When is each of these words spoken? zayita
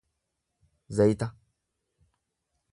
zayita 0.95 1.27